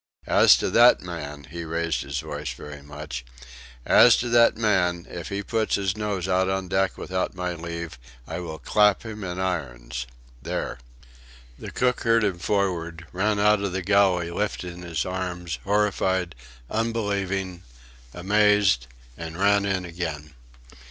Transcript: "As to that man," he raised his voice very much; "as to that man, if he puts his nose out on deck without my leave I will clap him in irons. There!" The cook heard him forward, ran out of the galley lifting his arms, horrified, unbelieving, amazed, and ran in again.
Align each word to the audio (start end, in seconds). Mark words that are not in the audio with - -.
"As 0.25 0.57
to 0.57 0.71
that 0.71 1.01
man," 1.03 1.43
he 1.51 1.63
raised 1.63 2.01
his 2.01 2.21
voice 2.21 2.53
very 2.53 2.81
much; 2.81 3.23
"as 3.85 4.17
to 4.17 4.29
that 4.29 4.57
man, 4.57 5.05
if 5.07 5.29
he 5.29 5.43
puts 5.43 5.75
his 5.75 5.95
nose 5.95 6.27
out 6.27 6.49
on 6.49 6.67
deck 6.67 6.97
without 6.97 7.35
my 7.35 7.53
leave 7.53 7.99
I 8.25 8.39
will 8.39 8.57
clap 8.57 9.03
him 9.03 9.23
in 9.23 9.39
irons. 9.39 10.07
There!" 10.41 10.79
The 11.59 11.69
cook 11.69 12.01
heard 12.01 12.23
him 12.23 12.39
forward, 12.39 13.05
ran 13.11 13.37
out 13.39 13.61
of 13.61 13.73
the 13.73 13.83
galley 13.83 14.31
lifting 14.31 14.81
his 14.81 15.05
arms, 15.05 15.59
horrified, 15.65 16.33
unbelieving, 16.67 17.61
amazed, 18.11 18.87
and 19.17 19.37
ran 19.37 19.65
in 19.67 19.85
again. 19.85 20.33